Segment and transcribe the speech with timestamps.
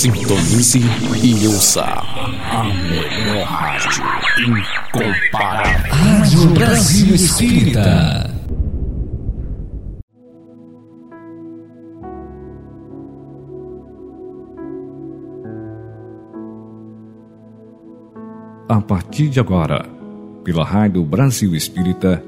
[0.00, 0.80] Sintonize
[1.22, 4.02] e ouça a melhor rádio
[4.38, 5.92] incomparável.
[5.92, 8.30] Rádio Brasil Espírita.
[18.70, 19.84] A partir de agora,
[20.42, 22.24] pela Rádio Brasil Espírita,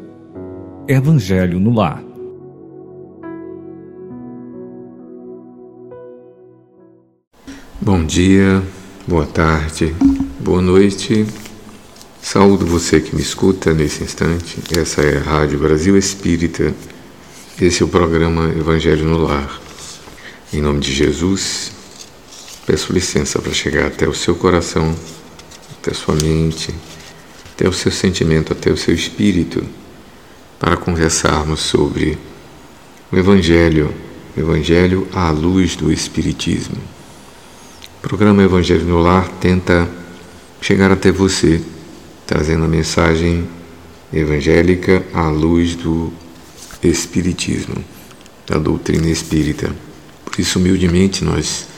[0.86, 2.11] Evangelho no Lar
[7.84, 8.62] Bom dia,
[9.08, 9.92] boa tarde,
[10.38, 11.26] boa noite.
[12.22, 14.60] Saúdo você que me escuta nesse instante.
[14.78, 16.72] Essa é a Rádio Brasil Espírita.
[17.60, 19.60] Esse é o programa Evangelho no Lar.
[20.52, 21.72] Em nome de Jesus,
[22.64, 24.94] peço licença para chegar até o seu coração,
[25.80, 26.72] até a sua mente,
[27.52, 29.60] até o seu sentimento, até o seu espírito,
[30.56, 32.16] para conversarmos sobre
[33.10, 33.92] o Evangelho,
[34.36, 37.01] o Evangelho à luz do Espiritismo.
[38.02, 39.88] O programa Evangelho no Lar tenta
[40.60, 41.62] chegar até você,
[42.26, 43.46] trazendo a mensagem
[44.12, 46.12] evangélica à luz do
[46.82, 47.76] Espiritismo,
[48.44, 49.72] da doutrina espírita.
[50.24, 51.68] Por isso, humildemente, nós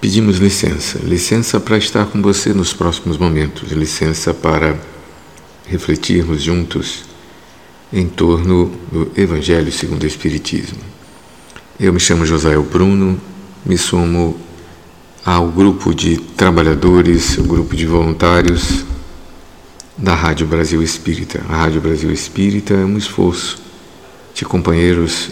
[0.00, 4.80] pedimos licença licença para estar com você nos próximos momentos, licença para
[5.66, 7.04] refletirmos juntos
[7.92, 10.78] em torno do Evangelho segundo o Espiritismo.
[11.78, 13.20] Eu me chamo Josael Bruno,
[13.64, 14.40] me somo
[15.24, 18.84] ao grupo de trabalhadores, o grupo de voluntários
[19.96, 21.42] da Rádio Brasil Espírita.
[21.48, 23.60] A Rádio Brasil Espírita é um esforço
[24.34, 25.28] de companheiros,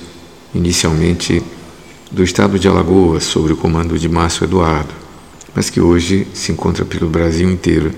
[0.55, 1.43] inicialmente
[2.11, 4.93] do estado de Alagoas, sob o comando de Márcio Eduardo,
[5.55, 7.91] mas que hoje se encontra pelo Brasil inteiro,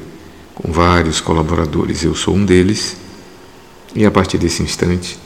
[0.55, 2.05] com vários colaboradores.
[2.05, 2.97] Eu sou um deles
[3.97, 5.19] e a partir desse instante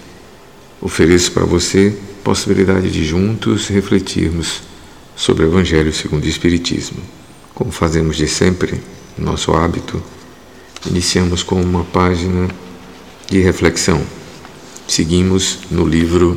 [0.80, 4.62] ofereço para você possibilidade de juntos refletirmos
[5.16, 6.98] sobre o Evangelho segundo o Espiritismo.
[7.54, 8.80] Como fazemos de sempre,
[9.16, 10.02] nosso hábito,
[10.86, 12.48] iniciamos com uma página
[13.30, 14.02] de reflexão.
[14.88, 16.36] Seguimos no livro,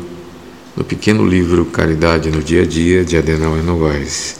[0.75, 4.35] no pequeno livro Caridade no Dia a Dia, de Adenauer Novaes.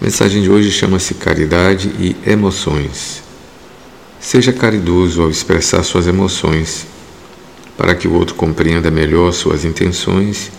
[0.00, 3.22] A mensagem de hoje chama-se Caridade e Emoções.
[4.20, 6.86] Seja caridoso ao expressar suas emoções,
[7.76, 10.52] para que o outro compreenda melhor suas intenções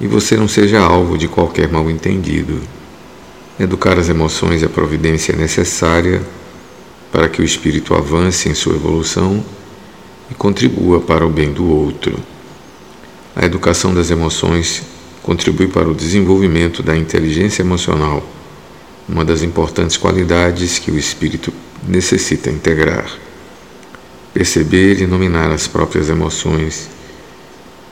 [0.00, 2.60] e você não seja alvo de qualquer mal-entendido.
[3.58, 6.22] Educar as emoções é a providência necessária
[7.10, 9.44] para que o espírito avance em sua evolução
[10.30, 12.16] e contribua para o bem do outro.
[13.34, 14.82] A educação das emoções
[15.22, 18.24] contribui para o desenvolvimento da inteligência emocional,
[19.08, 21.52] uma das importantes qualidades que o espírito
[21.86, 23.10] necessita integrar.
[24.32, 26.88] Perceber e nominar as próprias emoções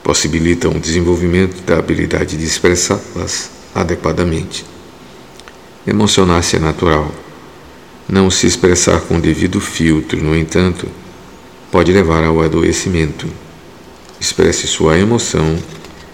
[0.07, 4.63] possibilitam o desenvolvimento da habilidade de expressá-las adequadamente.
[5.85, 7.11] Emocionar-se é natural.
[8.07, 10.87] Não se expressar com devido filtro, no entanto,
[11.69, 13.27] pode levar ao adoecimento.
[14.17, 15.57] Expresse sua emoção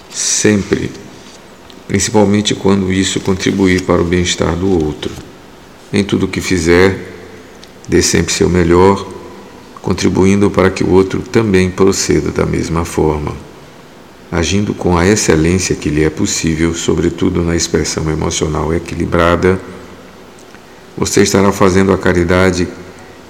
[0.10, 0.90] sempre,
[1.88, 5.12] principalmente quando isso contribuir para o bem-estar do outro.
[5.94, 7.14] Em tudo o que fizer,
[7.88, 9.08] dê sempre seu melhor,
[9.84, 13.53] contribuindo para que o outro também proceda da mesma forma
[14.33, 19.61] agindo com a excelência que lhe é possível, sobretudo na expressão emocional equilibrada,
[20.97, 22.67] você estará fazendo a caridade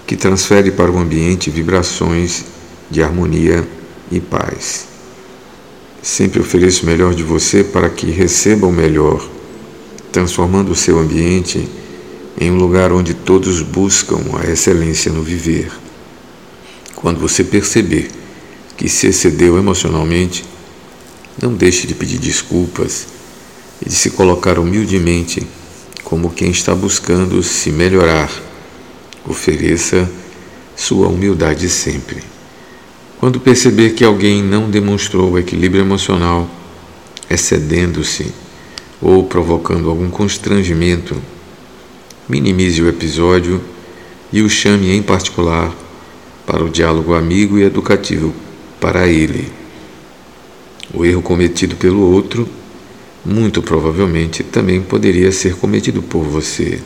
[0.07, 2.45] que transfere para o ambiente vibrações
[2.89, 3.67] de harmonia
[4.09, 4.87] e paz.
[6.01, 9.27] Sempre ofereça o melhor de você para que receba o melhor,
[10.09, 11.67] transformando o seu ambiente
[12.39, 15.69] em um lugar onde todos buscam a excelência no viver.
[16.95, 18.09] Quando você perceber
[18.77, 20.52] que se excedeu emocionalmente,
[21.43, 23.05] não deixe de pedir desculpas
[23.85, 25.45] e de se colocar humildemente
[26.01, 28.31] como quem está buscando se melhorar.
[29.27, 30.09] Ofereça
[30.73, 32.23] sua humildade sempre.
[33.19, 36.49] Quando perceber que alguém não demonstrou equilíbrio emocional,
[37.29, 38.33] excedendo-se
[39.01, 41.21] ou provocando algum constrangimento,
[42.27, 43.61] minimize o episódio
[44.31, 45.75] e o chame em particular
[46.45, 48.33] para o diálogo amigo e educativo
[48.79, 49.62] para ele.
[50.93, 52.47] O erro cometido pelo outro,
[53.25, 56.79] muito provavelmente, também poderia ser cometido por você.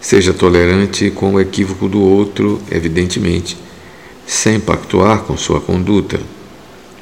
[0.00, 3.56] Seja tolerante com o equívoco do outro, evidentemente,
[4.26, 6.18] sem pactuar com sua conduta.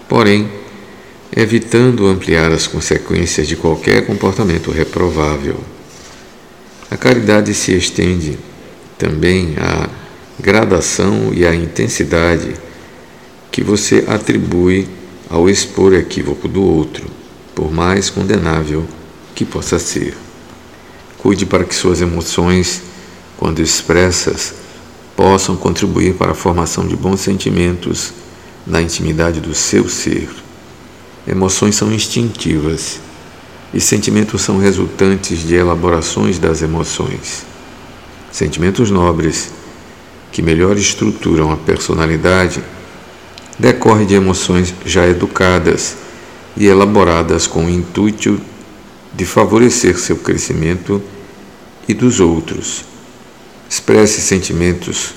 [0.08, 0.50] Porém,
[1.34, 5.56] evitando ampliar as consequências de qualquer comportamento reprovável.
[6.90, 8.38] A caridade se estende
[8.98, 9.88] também à
[10.38, 12.52] gradação e à intensidade
[13.50, 14.86] que você atribui
[15.32, 17.06] ao expor o equívoco do outro,
[17.54, 18.86] por mais condenável
[19.34, 20.14] que possa ser.
[21.16, 22.82] Cuide para que suas emoções,
[23.38, 24.52] quando expressas,
[25.16, 28.12] possam contribuir para a formação de bons sentimentos
[28.66, 30.28] na intimidade do seu ser.
[31.26, 33.00] Emoções são instintivas
[33.72, 37.46] e sentimentos são resultantes de elaborações das emoções.
[38.30, 39.50] Sentimentos nobres,
[40.30, 42.62] que melhor estruturam a personalidade,
[43.58, 45.96] decorrem de emoções já educadas
[46.56, 48.40] e elaboradas com o intuito
[49.14, 51.02] de favorecer seu crescimento
[51.86, 52.84] e dos outros.
[53.68, 55.14] Expresse sentimentos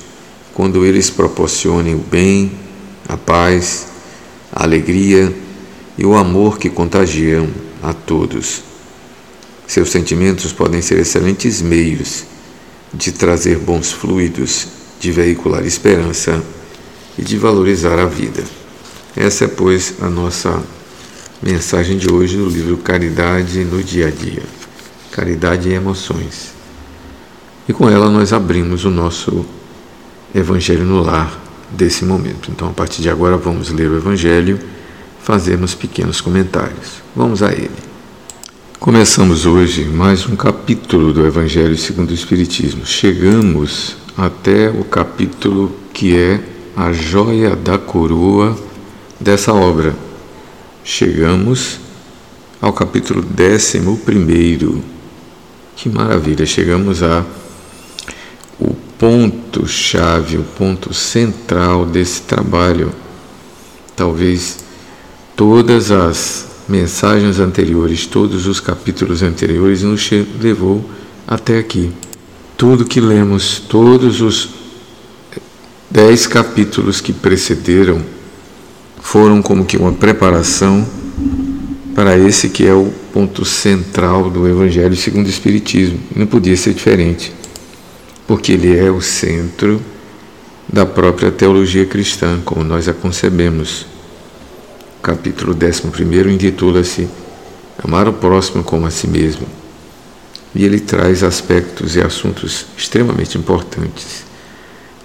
[0.53, 2.51] quando eles proporcionem o bem,
[3.07, 3.87] a paz,
[4.51, 5.33] a alegria
[5.97, 7.49] e o amor que contagiam
[7.83, 8.63] a todos.
[9.67, 12.23] Seus sentimentos podem ser excelentes meios
[12.93, 14.67] de trazer bons fluidos,
[14.99, 16.41] de veicular esperança
[17.17, 18.43] e de valorizar a vida.
[19.15, 20.61] Essa é, pois, a nossa
[21.41, 24.43] mensagem de hoje no livro Caridade no Dia a Dia.
[25.11, 26.53] Caridade e Emoções.
[27.67, 29.45] E com ela nós abrimos o nosso
[30.33, 31.39] Evangelho no Lar
[31.71, 32.51] desse momento.
[32.51, 34.59] Então, a partir de agora, vamos ler o Evangelho
[35.23, 37.01] fazermos pequenos comentários.
[37.15, 37.71] Vamos a ele.
[38.79, 42.85] Começamos hoje mais um capítulo do Evangelho segundo o Espiritismo.
[42.85, 46.39] Chegamos até o capítulo que é
[46.75, 48.57] a joia da coroa
[49.19, 49.95] dessa obra.
[50.83, 51.79] Chegamos
[52.61, 54.83] ao capítulo décimo primeiro.
[55.75, 56.45] Que maravilha!
[56.45, 57.25] Chegamos a
[58.59, 62.91] o ponto chave, o ponto central desse trabalho.
[63.95, 64.59] Talvez
[65.35, 70.09] todas as mensagens anteriores, todos os capítulos anteriores nos
[70.41, 70.83] levou
[71.27, 71.91] até aqui.
[72.57, 74.64] Tudo que lemos, todos os
[75.95, 78.01] dez capítulos que precederam,
[78.99, 80.85] foram como que uma preparação
[81.95, 85.97] para esse que é o ponto central do Evangelho segundo o Espiritismo.
[86.13, 87.31] Não podia ser diferente,
[88.27, 89.81] porque ele é o centro
[90.67, 93.85] da própria teologia cristã, como nós a concebemos
[95.01, 97.07] capítulo 11 intitula-se
[97.81, 99.47] Amar o próximo como a si mesmo.
[100.53, 104.25] E ele traz aspectos e assuntos extremamente importantes,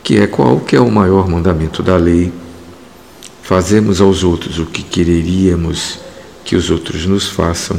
[0.03, 2.33] que é qual que é o maior mandamento da lei,
[3.43, 5.99] fazemos aos outros o que quereríamos
[6.45, 7.79] que os outros nos façam,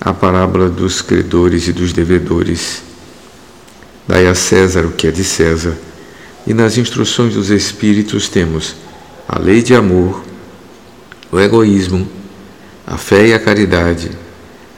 [0.00, 2.82] a parábola dos credores e dos devedores,
[4.06, 5.76] dai a César o que é de César,
[6.46, 8.74] e nas instruções dos Espíritos temos
[9.28, 10.22] a lei de amor,
[11.30, 12.06] o egoísmo,
[12.86, 14.10] a fé e a caridade,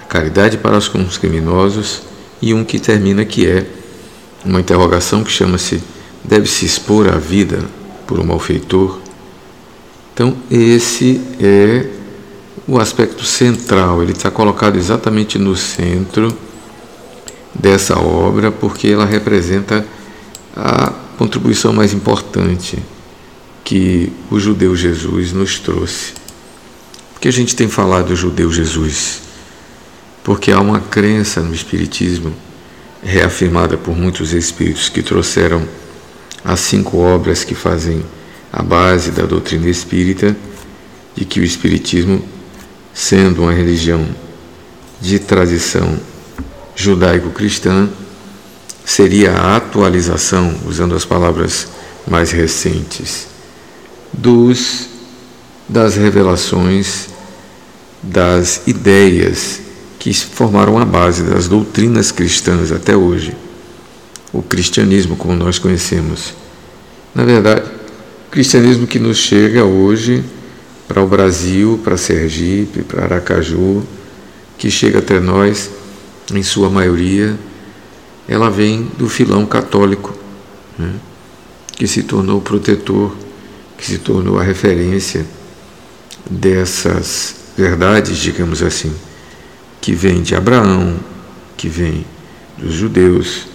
[0.02, 2.02] a caridade para os criminosos
[2.40, 3.66] e um que termina que é
[4.44, 5.82] uma interrogação que chama-se
[6.24, 7.60] deve-se expor a vida
[8.06, 9.00] por um malfeitor?
[10.12, 11.86] Então, esse é
[12.66, 16.36] o aspecto central, ele está colocado exatamente no centro
[17.54, 19.86] dessa obra, porque ela representa
[20.56, 22.78] a contribuição mais importante
[23.62, 26.24] que o judeu Jesus nos trouxe
[27.24, 29.22] que a gente tem falado do judeu Jesus?
[30.22, 32.34] Porque há uma crença no Espiritismo,
[33.02, 35.66] reafirmada por muitos espíritos que trouxeram
[36.44, 38.04] as cinco obras que fazem
[38.52, 40.36] a base da doutrina espírita,
[41.16, 42.22] de que o Espiritismo,
[42.92, 44.06] sendo uma religião
[45.00, 45.98] de tradição
[46.76, 47.88] judaico-cristã,
[48.84, 51.68] seria a atualização, usando as palavras
[52.06, 53.26] mais recentes,
[54.12, 54.88] dos
[55.68, 57.08] das revelações
[58.02, 59.60] das ideias
[59.98, 63.34] que formaram a base das doutrinas cristãs até hoje.
[64.34, 66.34] O cristianismo, como nós conhecemos.
[67.14, 67.62] Na verdade,
[68.26, 70.24] o cristianismo que nos chega hoje
[70.88, 73.84] para o Brasil, para Sergipe, para Aracaju,
[74.58, 75.70] que chega até nós,
[76.32, 77.38] em sua maioria,
[78.28, 80.12] ela vem do filão católico,
[80.76, 80.92] né?
[81.76, 83.14] que se tornou protetor,
[83.78, 85.24] que se tornou a referência
[86.28, 88.92] dessas verdades, digamos assim,
[89.80, 90.96] que vem de Abraão,
[91.56, 92.04] que vem
[92.58, 93.53] dos judeus,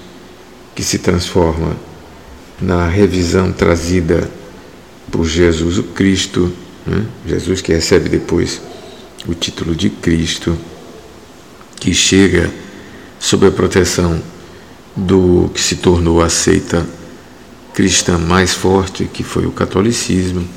[0.80, 1.76] que se transforma
[2.62, 4.32] na revisão trazida
[5.12, 6.54] por Jesus o Cristo,
[6.88, 7.06] né?
[7.28, 8.62] Jesus que recebe depois
[9.28, 10.58] o título de Cristo,
[11.82, 12.50] que chega
[13.20, 14.24] sob a proteção
[14.96, 16.88] do que se tornou a seita
[17.74, 20.48] cristã mais forte, que foi o catolicismo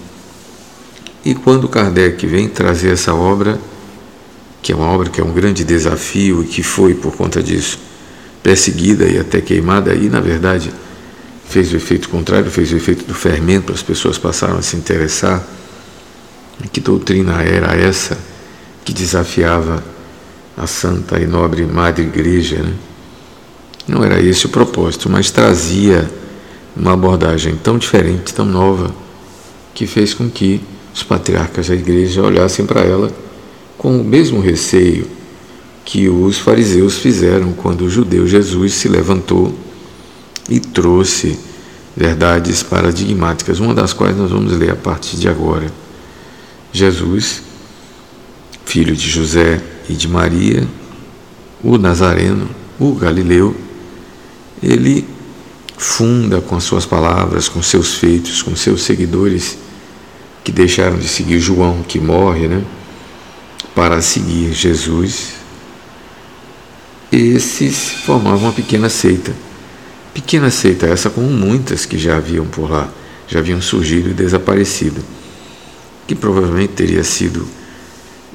[1.25, 3.61] e quando Kardec vem trazer essa obra,
[4.63, 7.81] que é uma obra que é um grande desafio e que foi, por conta disso,
[8.43, 10.73] perseguida e até queimada, e na verdade
[11.49, 15.43] fez o efeito contrário, fez o efeito do fermento, as pessoas passaram a se interessar.
[16.73, 18.17] Que doutrina era essa
[18.85, 19.83] que desafiava
[20.57, 22.63] a santa e nobre Madre Igreja?
[22.63, 22.73] Né?
[23.87, 26.09] Não era esse o propósito, mas trazia
[26.77, 28.95] uma abordagem tão diferente, tão nova,
[29.75, 30.61] que fez com que
[30.95, 33.11] os patriarcas da igreja olhassem para ela
[33.77, 35.07] com o mesmo receio
[35.85, 39.55] que os fariseus fizeram quando o judeu Jesus se levantou
[40.49, 41.39] e trouxe
[41.97, 45.71] verdades paradigmáticas, uma das quais nós vamos ler a partir de agora.
[46.73, 47.43] Jesus,
[48.65, 50.67] filho de José e de Maria,
[51.63, 52.49] o Nazareno,
[52.79, 53.55] o Galileu,
[54.63, 55.07] ele
[55.77, 59.59] funda com as suas palavras, com seus feitos, com seus seguidores
[60.45, 62.65] que deixaram de seguir João, que morre, né,
[63.75, 65.42] para seguir Jesus.
[67.13, 69.35] Esses formavam uma pequena seita.
[70.15, 72.91] Pequena seita essa como muitas que já haviam por lá,
[73.29, 75.03] já haviam surgido e desaparecido,
[76.07, 77.47] que provavelmente teria sido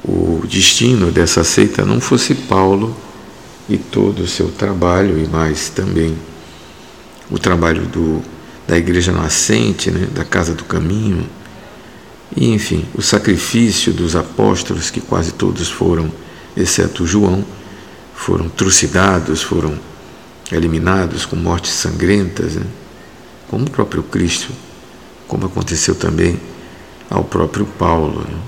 [0.04, 2.96] o destino dessa seita não fosse Paulo
[3.68, 6.16] e todo o seu trabalho e mais também
[7.28, 8.22] o trabalho do,
[8.66, 11.28] da igreja nascente, né, da casa do caminho,
[12.36, 16.10] e enfim, o sacrifício dos apóstolos, que quase todos foram,
[16.56, 17.44] exceto João,
[18.18, 19.78] foram trucidados, foram
[20.50, 22.66] eliminados com mortes sangrentas, né,
[23.48, 24.52] como o próprio Cristo,
[25.28, 26.38] como aconteceu também
[27.08, 28.26] ao próprio Paulo.
[28.28, 28.38] Né.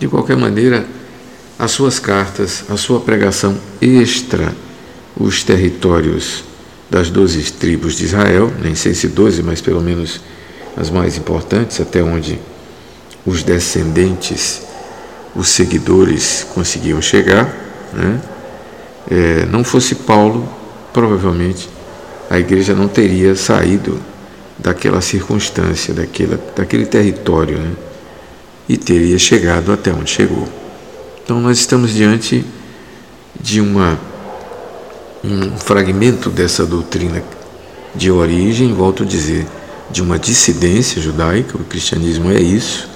[0.00, 0.86] De qualquer maneira,
[1.58, 4.56] as suas cartas, a sua pregação extra
[5.14, 6.42] os territórios
[6.90, 10.20] das doze tribos de Israel, nem sei se doze, mas pelo menos
[10.76, 12.40] as mais importantes, até onde
[13.26, 14.62] os descendentes,
[15.36, 17.54] os seguidores conseguiam chegar,
[17.92, 18.20] né?
[19.10, 20.48] É, não fosse Paulo,
[20.92, 21.68] provavelmente
[22.30, 24.00] a igreja não teria saído
[24.58, 27.72] daquela circunstância, daquela, daquele território, né?
[28.68, 30.48] e teria chegado até onde chegou.
[31.22, 32.44] Então, nós estamos diante
[33.40, 33.98] de uma
[35.24, 37.22] um fragmento dessa doutrina
[37.94, 39.46] de origem, volto a dizer,
[39.90, 42.88] de uma dissidência judaica, o cristianismo é isso,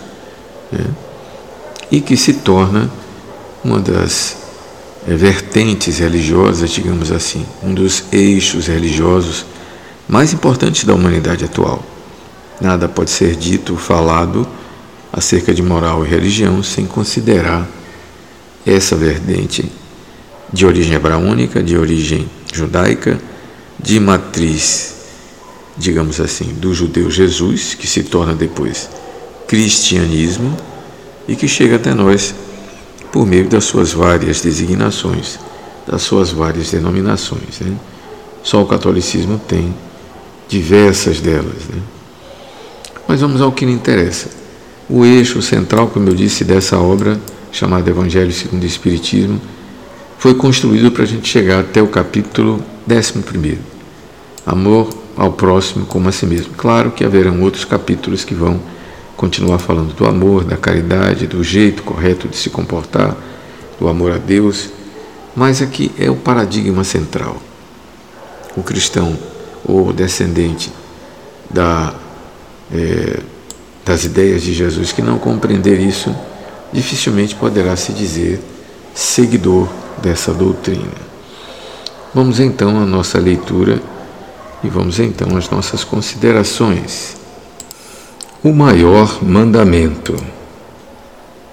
[0.71, 0.85] né?
[1.91, 2.91] e que se torna
[3.65, 4.37] uma das
[5.07, 9.47] vertentes religiosas, digamos assim, um dos eixos religiosos
[10.09, 11.83] mais importantes da humanidade atual.
[12.61, 14.47] Nada pode ser dito, falado
[15.13, 17.67] acerca de moral e religião sem considerar
[18.67, 19.71] essa vertente
[20.53, 23.19] de origem hebraônica, de origem judaica,
[23.79, 24.95] de matriz,
[25.77, 28.89] digamos assim, do judeu Jesus, que se torna depois
[29.47, 30.55] cristianismo
[31.27, 32.35] e que chega até nós
[33.13, 35.39] por meio das suas várias designações,
[35.87, 37.61] das suas várias denominações.
[37.61, 37.75] Né?
[38.43, 39.75] Só o catolicismo tem
[40.49, 41.65] diversas delas.
[41.69, 41.81] Né?
[43.07, 44.29] Mas vamos ao que me interessa.
[44.89, 47.21] O eixo central, como eu disse, dessa obra,
[47.53, 49.41] chamada Evangelho segundo o Espiritismo,
[50.19, 53.59] foi construído para a gente chegar até o capítulo 11.
[54.45, 56.55] Amor ao próximo como a si mesmo.
[56.57, 58.61] Claro que haverão outros capítulos que vão
[59.19, 63.17] continuar falando do amor, da caridade, do jeito correto de se comportar,
[63.79, 64.71] do amor a Deus,
[65.35, 67.37] mas aqui é o paradigma central.
[68.57, 69.19] O cristão
[69.65, 70.73] ou descendente
[71.51, 71.95] da,
[72.73, 73.19] é,
[73.85, 76.15] das ideias de Jesus que não compreender isso,
[76.73, 78.41] dificilmente poderá se dizer
[78.95, 79.69] seguidor
[80.01, 81.09] dessa doutrina.
[82.15, 83.83] Vamos então à nossa leitura
[84.63, 87.17] e vamos então às nossas considerações.
[88.43, 90.15] O maior mandamento: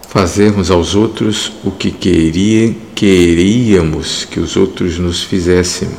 [0.08, 5.90] fazermos aos outros o que queria, queríamos que os outros nos fizessem.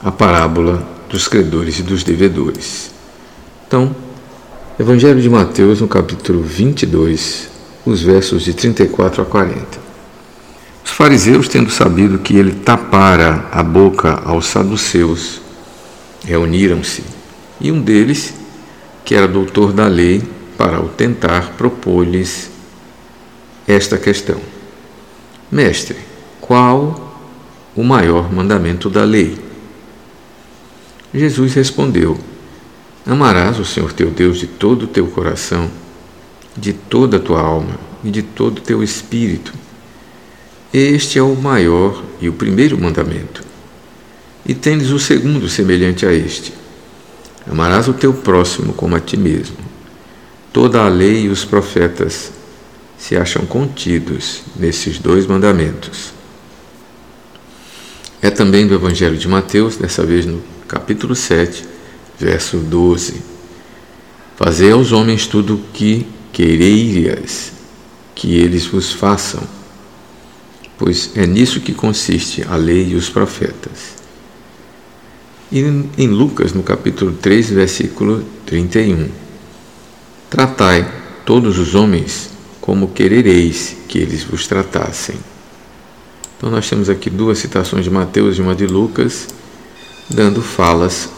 [0.00, 2.92] A parábola dos credores e dos devedores.
[3.66, 3.94] Então,
[4.78, 7.48] Evangelho de Mateus, no capítulo 22,
[7.84, 9.78] os versos de 34 a 40.
[10.84, 15.40] Os fariseus, tendo sabido que ele tapara a boca aos saduceus,
[16.24, 17.02] reuniram-se,
[17.60, 18.41] e um deles,
[19.04, 20.22] que era doutor da lei,
[20.56, 22.50] para o tentar, propôs-lhes
[23.66, 24.40] esta questão:
[25.50, 25.96] Mestre,
[26.40, 27.14] qual
[27.74, 29.38] o maior mandamento da lei?
[31.12, 32.18] Jesus respondeu:
[33.06, 35.70] Amarás o Senhor teu Deus de todo o teu coração,
[36.56, 39.52] de toda a tua alma e de todo o teu espírito
[40.72, 43.44] este é o maior e o primeiro mandamento.
[44.46, 46.54] E tendes o segundo semelhante a este:
[47.50, 49.56] Amarás o teu próximo como a ti mesmo.
[50.52, 52.32] Toda a lei e os profetas
[52.98, 56.12] se acham contidos nesses dois mandamentos.
[58.20, 61.64] É também do Evangelho de Mateus, dessa vez no capítulo 7,
[62.18, 63.22] verso 12.
[64.36, 67.52] Fazei aos homens tudo o que quereiras
[68.14, 69.42] que eles vos façam
[70.82, 74.01] pois é nisso que consiste a lei e os profetas.
[75.52, 75.60] E
[75.98, 79.06] em Lucas, no capítulo 3, versículo 31.
[80.30, 80.90] Tratai
[81.26, 85.16] todos os homens como querereis que eles vos tratassem.
[86.38, 89.28] Então nós temos aqui duas citações de Mateus e uma de Lucas,
[90.08, 91.10] dando falas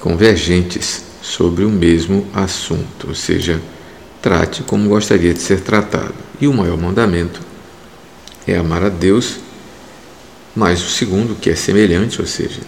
[0.00, 3.60] convergentes sobre o mesmo assunto, ou seja,
[4.22, 6.14] trate como gostaria de ser tratado.
[6.40, 7.42] E o maior mandamento
[8.46, 9.36] é amar a Deus,
[10.56, 12.60] mas o segundo, que é semelhante, ou seja,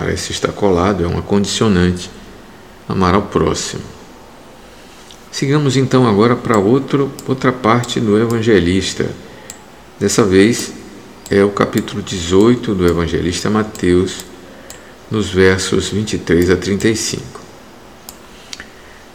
[0.00, 2.10] parece estar colado, é uma condicionante,
[2.88, 3.82] amar ao próximo.
[5.30, 9.10] Sigamos então agora para outro, outra parte do evangelista.
[9.98, 10.72] Dessa vez
[11.28, 14.24] é o capítulo 18 do evangelista Mateus,
[15.10, 17.22] nos versos 23 a 35.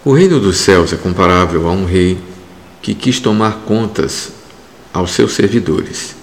[0.05, 2.19] O reino dos céus é comparável a um rei
[2.79, 4.29] que quis tomar contas
[4.93, 6.15] aos seus servidores.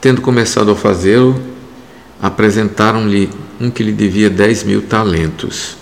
[0.00, 1.55] Tendo começado a fazê-lo,
[2.20, 3.30] apresentaram-lhe
[3.60, 5.76] um que lhe devia dez mil talentos.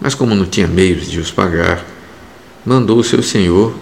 [0.00, 1.84] Mas, como não tinha meios de os pagar,
[2.64, 3.74] mandou o seu senhor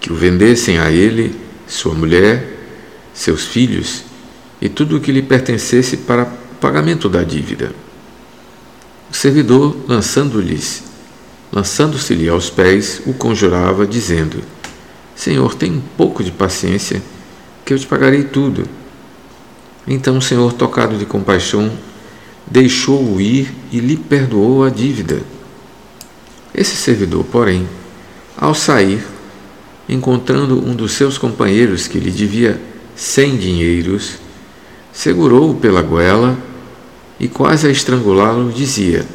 [0.00, 1.34] que o vendessem a ele,
[1.66, 2.58] sua mulher,
[3.12, 4.04] seus filhos
[4.60, 6.26] e tudo o que lhe pertencesse para
[6.60, 7.72] pagamento da dívida.
[9.10, 10.92] O servidor, lançando-lhes
[11.52, 14.42] lançando-se-lhe aos pés, o conjurava, dizendo:
[15.14, 17.02] Senhor, tem um pouco de paciência,
[17.64, 18.64] que eu te pagarei tudo.
[19.86, 21.70] Então o Senhor, tocado de compaixão,
[22.46, 25.22] deixou-o ir e lhe perdoou a dívida.
[26.54, 27.66] Esse servidor, porém,
[28.36, 29.02] ao sair,
[29.88, 32.60] encontrando um dos seus companheiros que lhe devia
[32.94, 34.18] cem dinheiros,
[34.92, 36.36] segurou-o pela goela
[37.18, 39.06] e, quase a estrangulá-lo, dizia: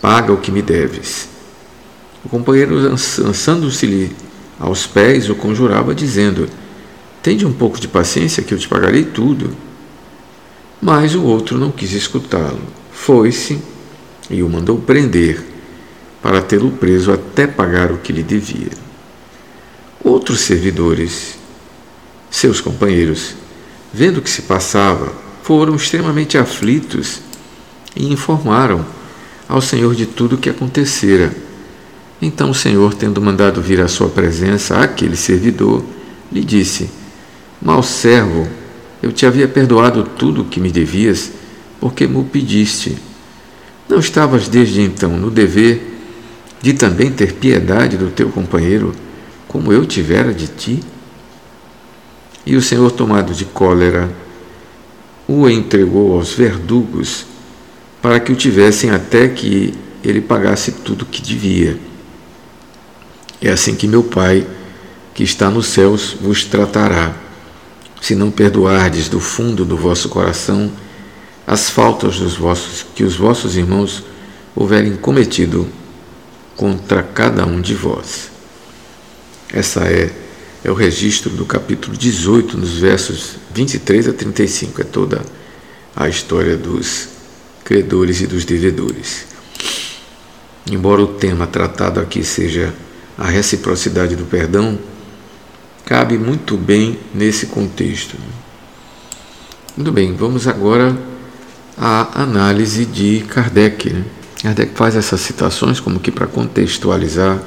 [0.00, 1.28] Paga o que me deves.
[2.24, 4.12] O companheiro, lançando-se-lhe
[4.58, 6.48] aos pés, o conjurava, dizendo:
[7.22, 9.56] Tende um pouco de paciência, que eu te pagarei tudo.
[10.84, 12.60] Mas o outro não quis escutá-lo.
[12.90, 13.62] Foi-se
[14.28, 15.40] e o mandou prender,
[16.20, 18.72] para tê-lo preso até pagar o que lhe devia.
[20.02, 21.36] Outros servidores,
[22.28, 23.36] seus companheiros,
[23.92, 25.12] vendo o que se passava,
[25.44, 27.20] foram extremamente aflitos
[27.94, 28.84] e informaram
[29.48, 31.32] ao Senhor de tudo o que acontecera.
[32.20, 35.84] Então o Senhor, tendo mandado vir à sua presença aquele servidor,
[36.32, 36.90] lhe disse:
[37.60, 38.48] Mal servo,
[39.02, 41.32] eu te havia perdoado tudo o que me devias,
[41.80, 42.96] porque me pediste.
[43.88, 45.92] Não estavas desde então no dever
[46.62, 48.94] de também ter piedade do teu companheiro,
[49.48, 50.80] como eu tivera de ti?
[52.46, 54.08] E o Senhor, tomado de cólera,
[55.26, 57.26] o entregou aos verdugos,
[58.00, 61.78] para que o tivessem até que ele pagasse tudo o que devia.
[63.40, 64.46] É assim que meu Pai,
[65.14, 67.14] que está nos céus, vos tratará,
[68.02, 70.70] se não perdoardes do fundo do vosso coração
[71.46, 74.04] as faltas dos vossos que os vossos irmãos
[74.54, 75.66] houverem cometido
[76.54, 78.30] contra cada um de vós.
[79.50, 80.12] Essa é
[80.64, 85.22] é o registro do capítulo 18, nos versos 23 a 35, é toda
[85.94, 87.08] a história dos
[87.64, 89.26] credores e dos devedores.
[90.70, 92.72] Embora o tema tratado aqui seja
[93.18, 94.78] a reciprocidade do perdão,
[95.92, 98.16] cabe muito bem nesse contexto.
[99.76, 100.96] Muito bem, vamos agora
[101.76, 103.92] à análise de Kardec.
[103.92, 104.02] Né?
[104.42, 107.42] Kardec faz essas citações como que para contextualizar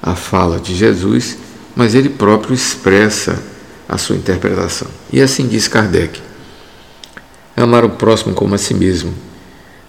[0.00, 1.38] a fala de Jesus,
[1.74, 3.42] mas ele próprio expressa
[3.88, 4.86] a sua interpretação.
[5.12, 6.22] E assim diz Kardec:
[7.56, 9.12] Amar o próximo como a si mesmo,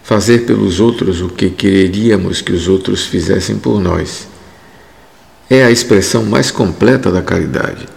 [0.01, 4.27] fazer pelos outros o que quereríamos que os outros fizessem por nós
[5.49, 7.87] é a expressão mais completa da caridade,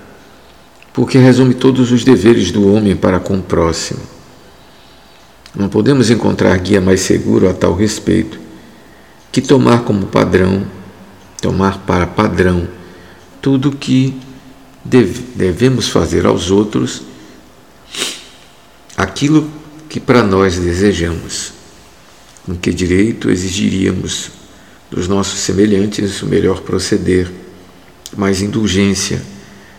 [0.92, 4.00] porque resume todos os deveres do homem para com o próximo.
[5.54, 8.38] Não podemos encontrar guia mais seguro a tal respeito
[9.32, 10.64] que tomar como padrão,
[11.40, 12.68] tomar para padrão,
[13.40, 14.14] tudo o que
[14.84, 17.02] devemos fazer aos outros,
[18.96, 19.48] aquilo
[19.88, 21.52] que para nós desejamos,
[22.44, 24.30] com que direito exigiríamos
[24.90, 27.30] dos nossos semelhantes o melhor proceder,
[28.16, 29.22] mais indulgência,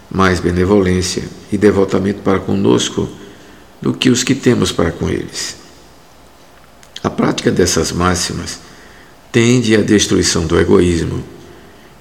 [0.10, 3.10] mais benevolência e devotamento para conosco
[3.82, 5.56] do que os que temos para com eles.
[7.04, 8.60] A prática dessas máximas
[9.32, 11.24] tende à destruição do egoísmo,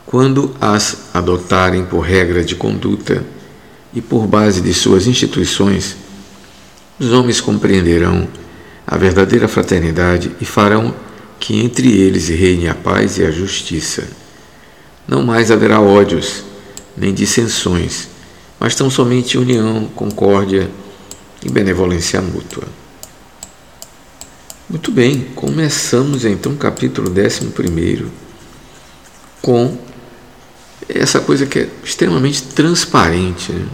[0.04, 3.24] quando as adotarem por regra de conduta
[3.94, 5.96] e por base de suas instituições,
[6.98, 8.28] os homens compreenderão
[8.86, 10.94] a verdadeira fraternidade e farão
[11.38, 14.06] que entre eles reine a paz e a justiça.
[15.11, 16.44] Não mais haverá ódios,
[16.96, 18.07] nem dissensões,
[18.61, 20.70] mas tão somente união, concórdia
[21.44, 22.62] e benevolência mútua.
[24.68, 28.07] Muito bem, começamos então o capítulo 11
[29.42, 29.77] com
[30.88, 33.51] essa coisa que é extremamente transparente.
[33.51, 33.66] Né?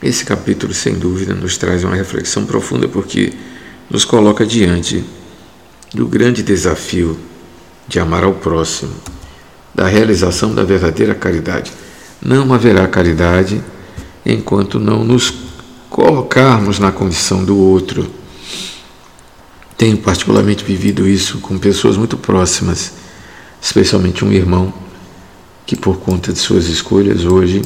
[0.00, 3.32] Esse capítulo, sem dúvida, nos traz uma reflexão profunda porque
[3.90, 5.04] nos coloca diante
[5.92, 7.18] do grande desafio
[7.88, 8.94] de amar ao próximo,
[9.74, 11.72] da realização da verdadeira caridade.
[12.22, 13.62] Não haverá caridade
[14.24, 15.32] enquanto não nos
[15.90, 18.10] colocarmos na condição do outro
[19.76, 22.94] tenho particularmente vivido isso com pessoas muito próximas,
[23.60, 24.72] especialmente um irmão
[25.66, 27.62] que, por conta de suas escolhas, hoje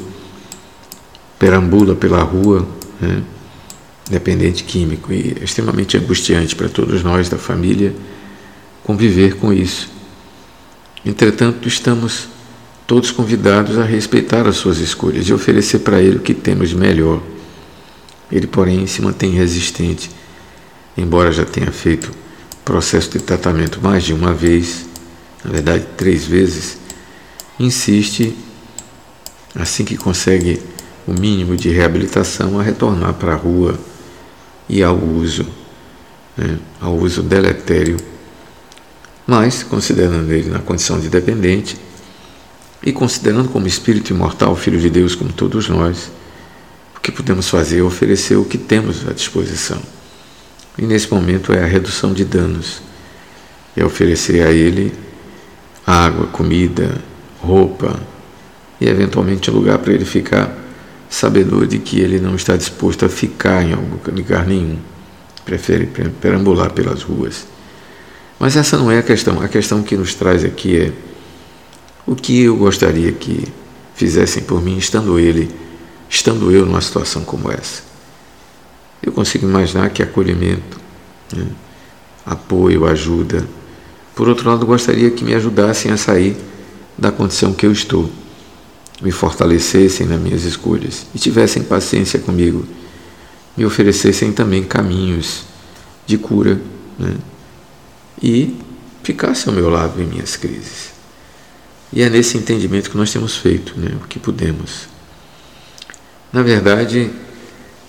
[1.39, 2.67] perambula pela rua,
[3.01, 3.23] né,
[4.11, 7.95] dependente químico, e é extremamente angustiante para todos nós da família
[8.83, 9.98] conviver com isso.
[11.05, 12.29] Entretanto, estamos
[12.87, 16.77] todos convidados a respeitar as suas escolhas e oferecer para ele o que temos de
[16.77, 17.23] melhor.
[18.31, 20.11] Ele, porém, se mantém resistente
[20.99, 22.11] embora já tenha feito
[22.65, 24.85] processo de tratamento mais de uma vez,
[25.45, 26.77] na verdade três vezes,
[27.59, 28.37] insiste,
[29.55, 30.61] assim que consegue
[31.07, 33.79] o mínimo de reabilitação, a retornar para a rua
[34.69, 35.47] e ao uso,
[36.37, 37.97] né, ao uso deletério.
[39.31, 41.77] Mas, considerando ele na condição de dependente
[42.83, 46.11] e considerando como espírito imortal, filho de Deus, como todos nós,
[46.97, 49.83] o que podemos fazer é oferecer o que temos à disposição.
[50.79, 52.81] E nesse momento é a redução de danos.
[53.77, 54.95] É oferecer a ele
[55.87, 56.97] água, comida,
[57.39, 58.01] roupa
[58.81, 60.57] e eventualmente lugar para ele ficar,
[61.11, 64.79] sabedor de que ele não está disposto a ficar em algum lugar nenhum.
[65.45, 65.87] Prefere
[66.19, 67.58] perambular pelas ruas.
[68.39, 69.41] Mas essa não é a questão.
[69.41, 70.93] A questão que nos traz aqui é
[72.07, 73.47] o que eu gostaria que
[73.95, 75.51] fizessem por mim estando ele,
[76.09, 77.83] estando eu numa situação como essa.
[79.03, 80.81] Eu consigo imaginar que acolhimento,
[81.35, 81.47] né,
[82.25, 83.47] apoio, ajuda.
[84.15, 86.37] Por outro lado, gostaria que me ajudassem a sair
[86.97, 88.11] da condição que eu estou,
[89.01, 92.65] me fortalecessem nas minhas escolhas e tivessem paciência comigo,
[93.57, 95.45] me oferecessem também caminhos
[96.07, 96.61] de cura
[96.99, 97.15] né,
[98.23, 98.57] e
[99.03, 100.91] ficassem ao meu lado em minhas crises.
[101.93, 104.89] E é nesse entendimento que nós temos feito né, o que pudemos.
[106.33, 107.11] Na verdade,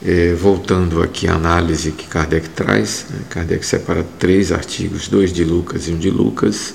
[0.01, 3.19] é, voltando aqui à análise que Kardec traz, né?
[3.29, 6.73] Kardec separa três artigos, dois de Lucas e um de Lucas,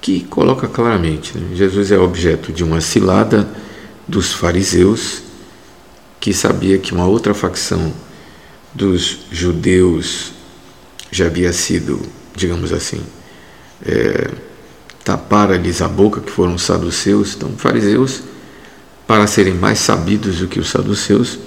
[0.00, 1.54] que coloca claramente: né?
[1.54, 3.46] Jesus é objeto de uma cilada
[4.08, 5.22] dos fariseus,
[6.18, 7.92] que sabia que uma outra facção
[8.72, 10.32] dos judeus
[11.10, 12.00] já havia sido,
[12.36, 13.02] digamos assim,
[13.84, 14.30] é,
[15.02, 17.34] tapar-lhes a boca, que foram os saduceus.
[17.34, 18.22] Então, fariseus,
[19.06, 21.38] para serem mais sabidos do que os saduceus,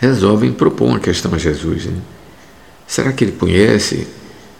[0.00, 1.86] resolvem propor uma questão a Jesus.
[1.86, 2.00] Né?
[2.86, 4.06] Será que ele conhece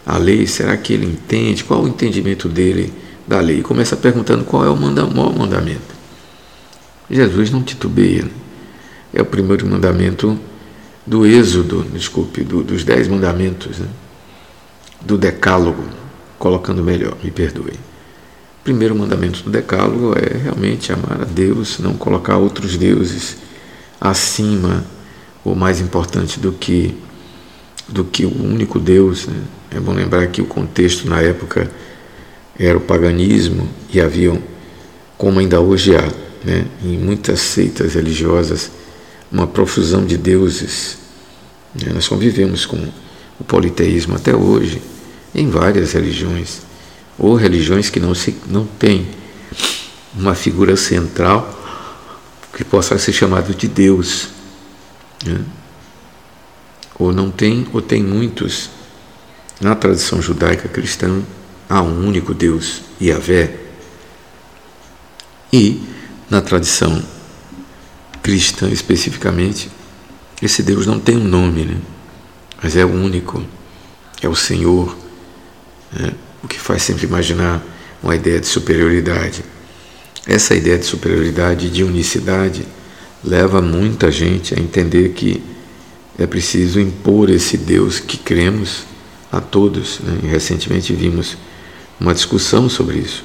[0.05, 0.47] a lei?
[0.47, 1.63] Será que ele entende?
[1.63, 2.93] Qual o entendimento dele
[3.27, 3.59] da lei?
[3.59, 6.01] E começa perguntando qual é o maior mandamento.
[7.09, 8.23] Jesus não titubeia.
[8.23, 8.31] Né?
[9.13, 10.39] É o primeiro mandamento
[11.05, 13.87] do Êxodo, desculpe, do, dos Dez Mandamentos, né?
[15.03, 15.83] Do Decálogo,
[16.37, 17.73] colocando melhor, me perdoe.
[18.61, 23.37] O primeiro mandamento do Decálogo é realmente amar a Deus, não colocar outros deuses
[23.99, 24.83] acima
[25.43, 26.95] ou mais importante do que
[27.87, 29.27] do que o único Deus.
[29.27, 29.41] Né?
[29.71, 31.69] É bom lembrar que o contexto na época
[32.57, 34.41] era o paganismo e haviam,
[35.17, 36.11] como ainda hoje há,
[36.43, 38.71] né, em muitas seitas religiosas,
[39.31, 40.97] uma profusão de deuses.
[41.75, 41.91] Né?
[41.93, 42.77] Nós convivemos com
[43.39, 44.81] o politeísmo até hoje,
[45.33, 46.61] em várias religiões,
[47.17, 49.07] ou religiões que não, se, não têm
[50.13, 51.57] uma figura central
[52.53, 54.29] que possa ser chamado de Deus.
[55.25, 55.39] Né?
[56.95, 58.69] Ou não tem, ou tem muitos.
[59.59, 61.21] Na tradição judaica cristã,
[61.69, 63.57] há um único Deus, Yahvé.
[65.53, 65.81] E,
[66.29, 67.03] na tradição
[68.21, 69.69] cristã especificamente,
[70.41, 71.77] esse Deus não tem um nome, né?
[72.61, 73.43] mas é o único,
[74.21, 74.95] é o Senhor,
[75.91, 76.11] né?
[76.43, 77.63] o que faz sempre imaginar
[78.01, 79.43] uma ideia de superioridade.
[80.25, 82.65] Essa ideia de superioridade e de unicidade
[83.23, 85.43] leva muita gente a entender que
[86.17, 88.83] é preciso impor esse Deus que cremos
[89.31, 89.99] a todos.
[89.99, 90.19] Né?
[90.23, 91.37] E recentemente vimos
[91.99, 93.23] uma discussão sobre isso.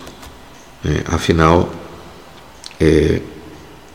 [0.83, 1.03] Né?
[1.07, 1.73] Afinal,
[2.81, 3.21] é,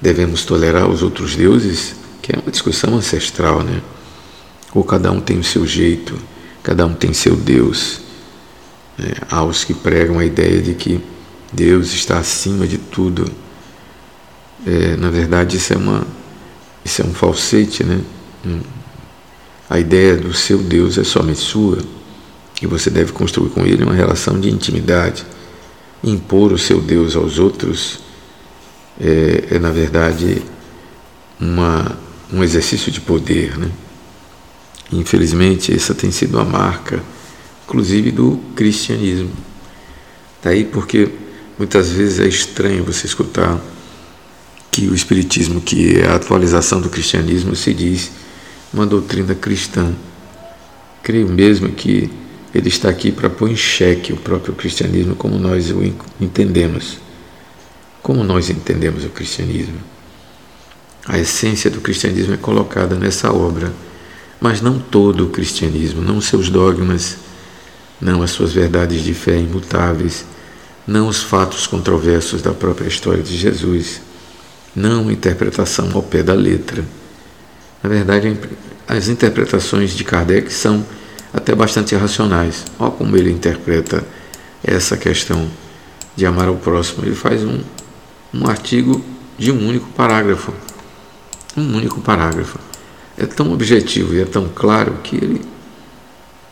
[0.01, 3.81] devemos tolerar os outros deuses, que é uma discussão ancestral, né?
[4.73, 6.17] Ou cada um tem o seu jeito,
[6.63, 8.01] cada um tem seu Deus.
[9.01, 9.13] Né?
[9.29, 11.03] Há os que pregam a ideia de que
[11.51, 13.25] Deus está acima de tudo
[14.65, 16.05] é, na verdade, isso é, uma,
[16.85, 18.01] isso é um falsete, né?
[19.69, 21.79] a ideia do seu Deus é somente sua
[22.61, 25.25] e você deve construir com ele uma relação de intimidade.
[26.03, 27.99] Impor o seu Deus aos outros
[28.99, 30.43] é, é na verdade,
[31.39, 31.97] uma,
[32.31, 33.57] um exercício de poder.
[33.57, 33.71] Né?
[34.91, 37.01] Infelizmente, essa tem sido a marca,
[37.71, 39.31] inclusive, do cristianismo.
[40.43, 41.07] Daí porque
[41.57, 43.61] muitas vezes é estranho você escutar
[44.69, 48.11] que o Espiritismo, que é a atualização do cristianismo, se diz
[48.73, 49.93] uma doutrina cristã.
[51.01, 52.09] Creio mesmo que
[52.53, 55.81] ele está aqui para pôr em xeque o próprio cristianismo como nós o
[56.19, 56.97] entendemos.
[58.03, 59.79] Como nós entendemos o cristianismo.
[61.07, 63.73] A essência do cristianismo é colocada nessa obra,
[64.41, 67.17] mas não todo o cristianismo, não seus dogmas,
[68.01, 70.25] não as suas verdades de fé imutáveis,
[70.87, 74.01] não os fatos controversos da própria história de Jesus,
[74.75, 76.83] não a interpretação ao pé da letra.
[77.83, 78.37] Na verdade,
[78.87, 80.85] as interpretações de Kardec são
[81.33, 82.65] até bastante racionais.
[82.79, 84.03] Olha como ele interpreta
[84.63, 85.49] essa questão
[86.15, 87.05] de amar ao próximo.
[87.05, 87.59] Ele faz um,
[88.33, 89.03] um artigo
[89.37, 90.53] de um único parágrafo.
[91.55, 92.59] Um único parágrafo.
[93.17, 95.41] É tão objetivo e é tão claro que ele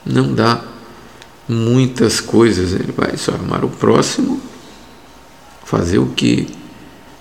[0.05, 0.63] não dá
[1.49, 2.73] muitas coisas.
[2.73, 4.39] Ele vai só amar o próximo,
[5.65, 6.47] fazer o que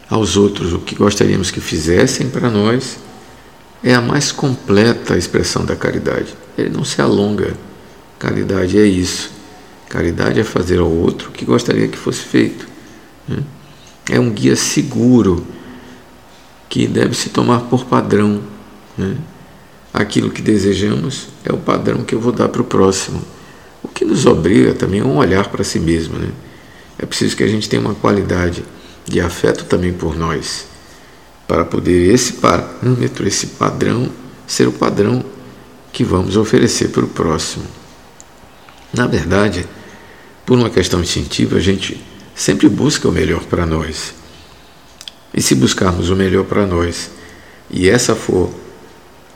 [0.08, 2.98] aos outros, o que gostaríamos que fizessem para nós
[3.82, 6.34] é a mais completa expressão da caridade.
[6.56, 7.54] Ele não se alonga.
[8.18, 9.30] Caridade é isso.
[9.88, 12.66] Caridade é fazer ao outro o que gostaria que fosse feito.
[13.26, 13.42] Né?
[14.10, 15.46] É um guia seguro
[16.68, 18.42] que deve se tomar por padrão.
[18.96, 19.16] Né?
[19.92, 23.22] Aquilo que desejamos é o padrão que eu vou dar para o próximo.
[23.88, 26.18] O que nos obriga também a um olhar para si mesmo.
[26.18, 26.30] Né?
[26.98, 28.64] É preciso que a gente tenha uma qualidade
[29.04, 30.66] de afeto também por nós
[31.48, 34.10] para poder esse parâmetro, esse padrão,
[34.46, 35.24] ser o padrão
[35.90, 37.64] que vamos oferecer para o próximo.
[38.92, 39.66] Na verdade,
[40.44, 44.14] por uma questão instintiva, a gente sempre busca o melhor para nós.
[45.32, 47.10] E se buscarmos o melhor para nós,
[47.70, 48.50] e essa for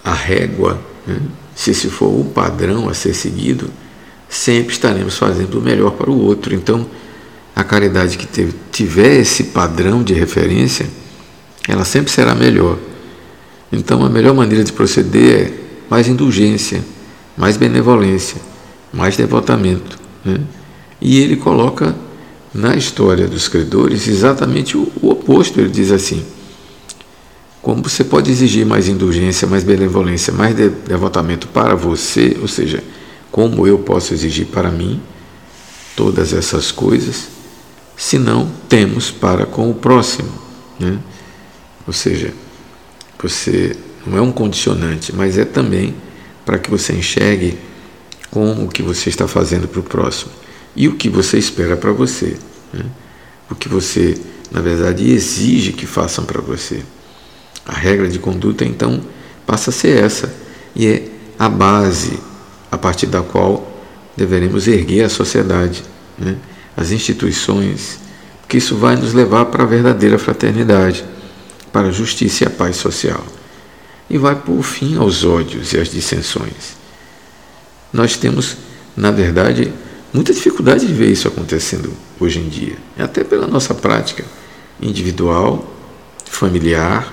[0.04, 1.18] a régua, né,
[1.54, 3.70] se esse for o padrão a ser seguido,
[4.32, 6.54] sempre estaremos fazendo o melhor para o outro.
[6.54, 6.86] Então,
[7.54, 8.26] a caridade que
[8.72, 10.86] tiver esse padrão de referência,
[11.68, 12.78] ela sempre será melhor.
[13.70, 15.52] Então, a melhor maneira de proceder é
[15.90, 16.82] mais indulgência,
[17.36, 18.40] mais benevolência,
[18.90, 19.98] mais devotamento.
[20.24, 20.40] Né?
[20.98, 21.94] E ele coloca
[22.54, 25.60] na história dos credores exatamente o, o oposto.
[25.60, 26.24] Ele diz assim:
[27.60, 32.82] como você pode exigir mais indulgência, mais benevolência, mais de, devotamento para você, ou seja,
[33.32, 35.00] como eu posso exigir para mim
[35.96, 37.28] todas essas coisas,
[37.96, 40.30] se não temos para com o próximo.
[40.78, 40.98] Né?
[41.86, 42.32] Ou seja,
[43.20, 43.74] você
[44.06, 45.94] não é um condicionante, mas é também
[46.44, 47.58] para que você enxergue
[48.30, 50.32] como o que você está fazendo para o próximo
[50.76, 52.36] e o que você espera para você.
[52.72, 52.84] Né?
[53.50, 54.14] O que você,
[54.50, 56.82] na verdade, exige que façam para você.
[57.64, 59.00] A regra de conduta, então,
[59.46, 60.34] passa a ser essa
[60.74, 62.18] e é a base
[62.72, 63.70] a partir da qual
[64.16, 65.84] deveremos erguer a sociedade,
[66.18, 66.36] né?
[66.76, 68.00] as instituições,
[68.40, 71.04] porque isso vai nos levar para a verdadeira fraternidade
[71.70, 73.24] para a justiça e a paz social
[74.12, 76.76] e vai pôr fim aos ódios e às dissensões.
[77.90, 78.58] Nós temos,
[78.94, 79.72] na verdade,
[80.12, 84.22] muita dificuldade de ver isso acontecendo hoje em dia, até pela nossa prática
[84.80, 85.74] individual,
[86.26, 87.10] familiar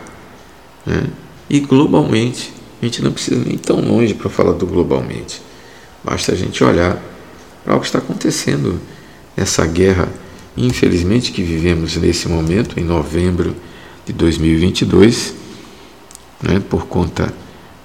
[0.86, 1.08] né?
[1.50, 2.54] e globalmente.
[2.82, 5.42] A gente não precisa nem tão longe para falar do globalmente.
[6.04, 7.02] Basta a gente olhar
[7.64, 8.80] para o que está acontecendo
[9.36, 10.10] nessa guerra,
[10.56, 13.56] infelizmente, que vivemos nesse momento, em novembro
[14.06, 15.34] de 2022,
[16.42, 17.34] né, por conta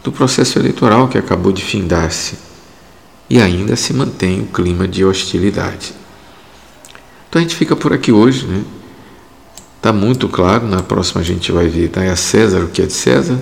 [0.02, 2.36] do processo eleitoral que acabou de findar-se
[3.28, 5.94] e ainda se mantém o clima de hostilidade.
[7.28, 8.62] Então a gente fica por aqui hoje, né?
[9.76, 12.86] Está muito claro, na próxima a gente vai ver, dai a César o que é
[12.86, 13.38] de César,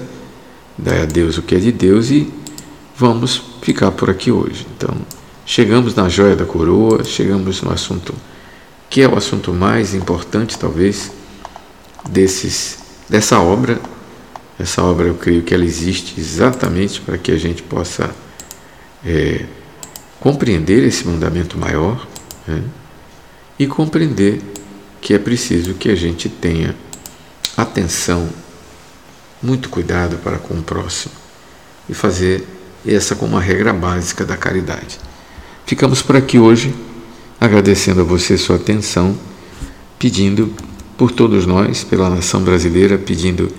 [0.76, 2.32] dai a Deus o que é de Deus e
[2.96, 4.66] vamos ficar por aqui hoje.
[4.77, 4.94] Então,
[5.46, 8.14] chegamos na joia da coroa, chegamos no assunto
[8.90, 11.11] que é o assunto mais importante, talvez,
[12.11, 13.81] desses, dessa obra.
[14.59, 18.14] Essa obra eu creio que ela existe exatamente para que a gente possa
[19.03, 19.46] é,
[20.20, 22.07] compreender esse mandamento maior
[22.46, 22.62] né?
[23.59, 24.42] e compreender
[25.01, 26.77] que é preciso que a gente tenha
[27.57, 28.29] atenção,
[29.42, 31.14] muito cuidado para com o próximo
[31.88, 32.46] e fazer
[32.87, 34.99] essa como uma regra básica da caridade.
[35.66, 36.75] Ficamos por aqui hoje,
[37.40, 39.16] agradecendo a você sua atenção,
[39.99, 40.53] pedindo
[40.97, 43.53] por todos nós, pela nação brasileira, pedindo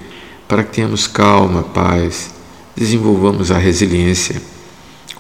[0.48, 2.32] para que tenhamos calma, paz,
[2.76, 4.42] desenvolvamos a resiliência,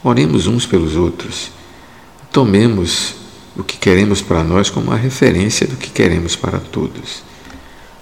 [0.04, 1.52] oremos uns pelos outros,
[2.32, 3.16] tomemos
[3.56, 7.24] o que queremos para nós como a referência do que queremos para todos.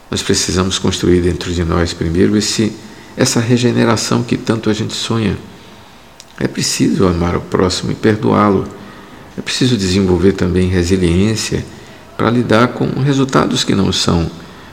[0.09, 2.73] Nós precisamos construir dentro de nós primeiro esse
[3.15, 5.37] essa regeneração que tanto a gente sonha.
[6.41, 8.67] É preciso amar o próximo e perdoá-lo.
[9.37, 11.63] É preciso desenvolver também resiliência
[12.17, 14.27] para lidar com resultados que não são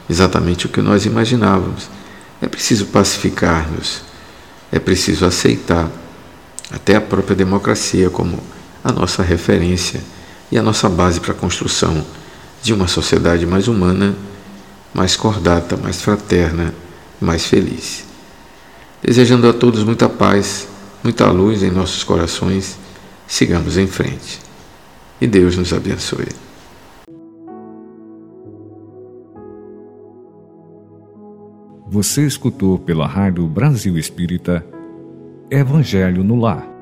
[0.08, 1.90] exatamente o que nós imaginávamos.
[2.40, 4.00] É preciso pacificar-nos.
[4.72, 5.90] É preciso aceitar
[6.72, 8.42] até a própria democracia como
[8.82, 10.00] a nossa referência
[10.50, 12.02] e a nossa base para a construção
[12.62, 14.16] de uma sociedade mais humana,
[14.94, 16.72] mais cordata, mais fraterna,
[17.20, 18.04] mais feliz.
[19.02, 20.66] Desejando a todos muita paz,
[21.02, 22.78] muita luz em nossos corações,
[23.26, 24.40] sigamos em frente.
[25.20, 26.28] E Deus nos abençoe.
[31.86, 34.64] Você escutou pela Rádio Brasil Espírita
[35.50, 36.77] Evangelho no Lar